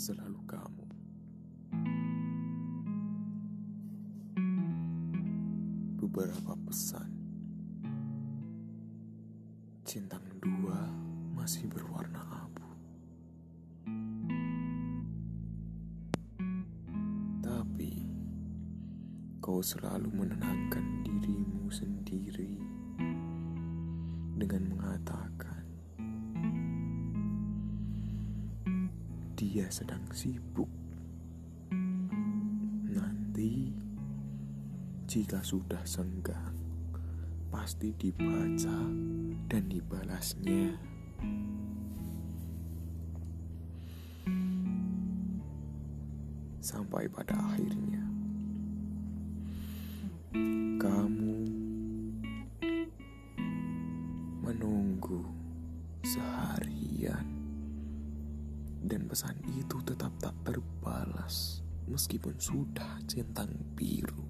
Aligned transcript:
selalu 0.00 0.40
kamu. 0.48 0.86
Beberapa 6.00 6.56
pesan 6.64 7.12
Cintang 9.84 10.24
dua 10.40 10.88
masih 11.36 11.68
berwarna 11.68 12.24
abu 12.48 12.64
Tapi 17.44 18.08
Kau 19.44 19.60
selalu 19.60 20.08
menenangkan 20.10 21.04
dirimu 21.04 21.68
sendiri 21.68 22.56
Dengan 24.40 24.62
mengatakan 24.72 25.49
Dia 29.50 29.66
sedang 29.66 30.06
sibuk. 30.14 30.70
Nanti 32.86 33.74
Jika 35.10 35.42
sudah 35.42 35.82
senggang 35.82 36.54
Pasti 37.50 37.90
dibaca 37.98 38.78
dan 39.50 39.62
dibalasnya. 39.66 40.78
Sampai 46.62 47.10
pada 47.10 47.34
akhirnya 47.34 48.06
Kamu 50.78 51.38
Menunggu 54.46 55.26
Seharian 56.06 57.39
Dan 58.90 59.06
pesan 59.06 59.38
itu 59.54 59.78
tetap 59.86 60.10
tak 60.18 60.34
terbalas 60.42 61.62
Meskipun 61.86 62.34
sudah 62.42 62.98
centang 63.06 63.54
biru 63.78 64.26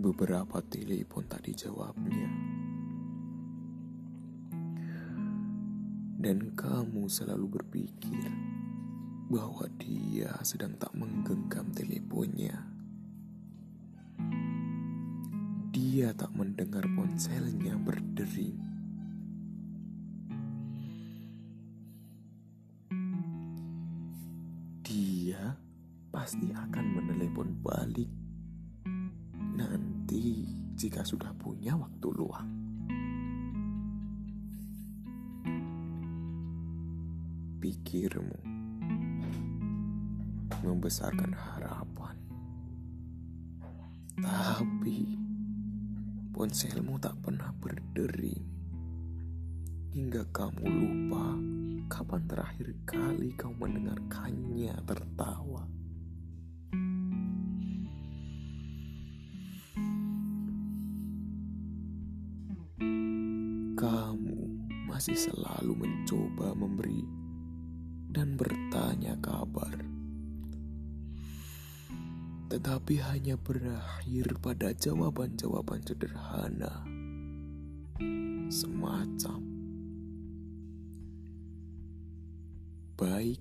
Beberapa 0.00 0.64
telepon 0.64 1.28
tak 1.28 1.44
dijawabnya. 1.44 2.24
Dan 6.16 6.56
kamu 6.56 7.04
selalu 7.04 7.60
berpikir 7.60 8.32
bahwa 9.28 9.68
dia 9.76 10.32
sedang 10.40 10.72
tak 10.80 10.96
menggenggam 10.96 11.68
teleponnya. 11.76 12.69
Dia 15.90 16.14
tak 16.14 16.30
mendengar 16.38 16.86
ponselnya 16.94 17.74
berdering. 17.74 18.62
Dia 24.86 25.58
pasti 26.14 26.54
akan 26.54 26.84
menelepon 26.94 27.58
balik 27.58 28.06
nanti 29.58 30.46
jika 30.78 31.02
sudah 31.02 31.34
punya 31.34 31.74
waktu 31.74 32.06
luang. 32.14 32.50
Pikirmu 37.58 38.38
membesarkan 40.62 41.34
harapan, 41.34 42.14
tapi 44.22 45.19
ponselmu 46.40 46.96
tak 46.96 47.20
pernah 47.20 47.52
berdering 47.60 48.40
hingga 49.92 50.24
kamu 50.32 50.64
lupa 50.72 51.36
kapan 51.92 52.24
terakhir 52.24 52.72
kali 52.88 53.36
kau 53.36 53.52
mendengarkannya 53.60 54.72
tertawa. 54.88 55.68
Kamu 63.76 64.40
masih 64.88 65.20
selalu 65.20 65.76
mencoba 65.76 66.56
memberi 66.56 67.04
dan 68.16 68.40
bertanya 68.40 69.12
kabar, 69.20 69.76
tetapi 72.50 72.98
hanya 72.98 73.38
berakhir 73.38 74.26
pada 74.42 74.74
jawaban-jawaban 74.74 75.86
sederhana, 75.86 76.82
semacam 78.50 79.38
baik, 82.98 83.38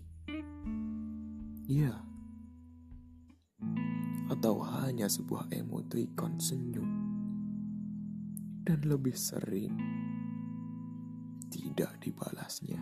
ya, 1.66 1.98
atau 4.30 4.62
hanya 4.62 5.10
sebuah 5.10 5.50
emoticon 5.58 6.38
senyum, 6.38 6.90
dan 8.62 8.78
lebih 8.86 9.18
sering 9.18 9.74
tidak 11.50 11.98
dibalasnya. 11.98 12.78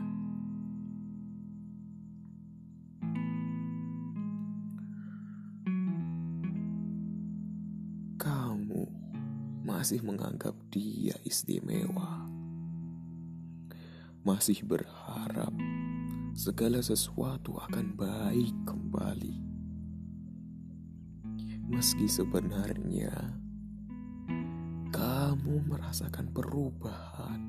Masih 9.77 10.01
menganggap 10.01 10.57
dia 10.73 11.13
istimewa, 11.21 12.25
masih 14.25 14.65
berharap 14.65 15.53
segala 16.33 16.81
sesuatu 16.81 17.61
akan 17.61 17.93
baik 17.93 18.57
kembali, 18.65 19.37
meski 21.69 22.09
sebenarnya 22.09 23.37
kamu 24.89 25.61
merasakan 25.69 26.25
perubahan 26.33 27.41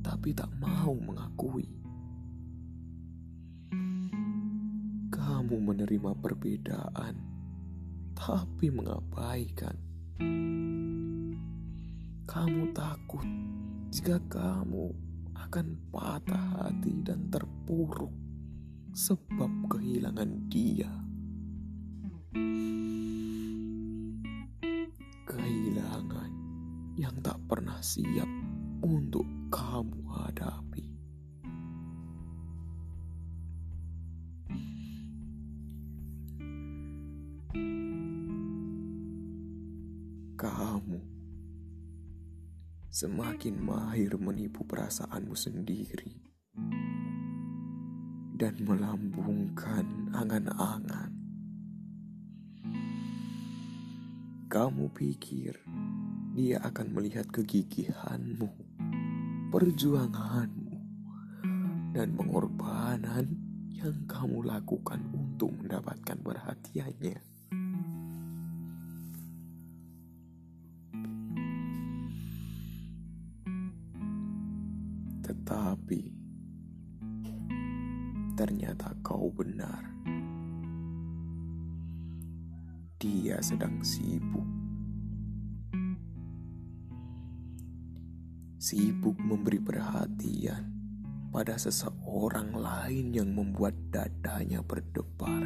tapi 0.00 0.32
tak 0.32 0.48
mau 0.56 0.96
mengakui. 0.96 1.68
Kamu 5.12 5.60
menerima 5.60 6.16
perbedaan, 6.16 7.20
tapi 8.16 8.72
mengabaikan. 8.72 9.87
Kamu 12.26 12.74
takut 12.74 13.22
jika 13.94 14.18
kamu 14.26 14.90
akan 15.38 15.66
patah 15.94 16.66
hati 16.66 17.06
dan 17.06 17.30
terpuruk 17.30 18.10
sebab 18.98 19.70
kehilangan 19.70 20.50
dia. 20.50 20.90
Kehilangan 25.22 26.32
yang 26.98 27.14
tak 27.22 27.38
pernah 27.46 27.78
siap 27.78 28.26
untuk 28.82 29.26
kamu 29.54 30.02
hadapi. 30.10 30.98
Kamu 40.38 41.02
semakin 42.94 43.58
mahir 43.58 44.14
menipu 44.22 44.62
perasaanmu 44.62 45.34
sendiri 45.34 46.14
dan 48.38 48.54
melambungkan 48.62 50.14
angan-angan. 50.14 51.10
Kamu 54.46 54.94
pikir 54.94 55.58
dia 56.38 56.62
akan 56.62 56.86
melihat 56.94 57.26
kegigihanmu, 57.34 58.46
perjuanganmu, 59.50 60.78
dan 61.98 62.14
pengorbanan 62.14 63.26
yang 63.74 64.06
kamu 64.06 64.46
lakukan 64.46 65.02
untuk 65.10 65.50
mendapatkan 65.58 66.22
perhatiannya. 66.22 67.37
Tetapi 75.88 76.04
ternyata 78.36 78.92
kau 79.00 79.32
benar. 79.32 79.88
Dia 83.00 83.40
sedang 83.40 83.80
sibuk. 83.80 84.44
Sibuk 88.60 89.16
memberi 89.16 89.64
perhatian 89.64 90.76
pada 91.32 91.56
seseorang 91.56 92.52
lain 92.52 93.16
yang 93.16 93.32
membuat 93.32 93.72
dadanya 93.88 94.60
berdebar. 94.60 95.40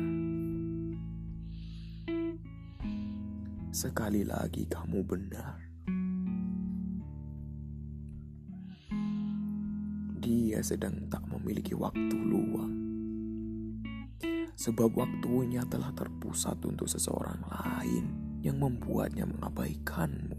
Sekali 3.70 4.26
lagi 4.26 4.66
kamu 4.66 5.06
benar. 5.06 5.71
Dia 10.22 10.62
sedang 10.62 11.10
tak 11.10 11.26
memiliki 11.26 11.74
waktu 11.74 12.14
luang. 12.14 12.78
Sebab 14.54 14.94
waktunya 14.94 15.66
telah 15.66 15.90
terpusat 15.90 16.62
untuk 16.62 16.86
seseorang 16.86 17.42
lain 17.50 18.04
yang 18.46 18.62
membuatnya 18.62 19.26
mengabaikanmu. 19.26 20.38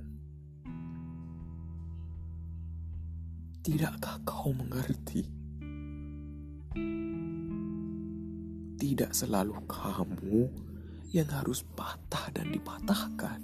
Tidakkah 3.63 4.23
kau 4.23 4.55
mengerti? 4.55 5.27
Tidak 8.79 9.11
selalu 9.11 9.55
kamu 9.67 10.39
yang 11.11 11.27
harus 11.31 11.63
patah 11.75 12.31
dan 12.31 12.51
dipatahkan. 12.51 13.39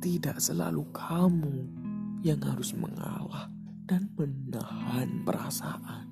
Tidak 0.00 0.36
selalu 0.40 0.88
kamu 0.92 1.87
yang 2.22 2.42
harus 2.42 2.74
mengalah 2.74 3.46
dan 3.86 4.10
menahan 4.18 5.22
perasaan. 5.22 6.06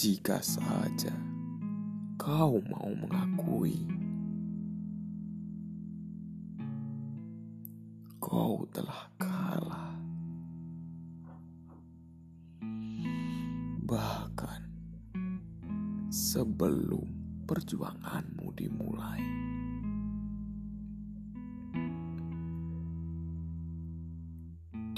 Jika 0.00 0.40
saja 0.40 1.12
kau 2.16 2.60
mau 2.68 2.88
mengakui, 2.96 3.84
kau 8.16 8.64
telah 8.72 9.12
kalah. 9.20 9.92
Bahkan 13.84 14.60
sebelum 16.08 17.08
perjuanganmu 17.44 18.46
dimulai. 18.56 19.24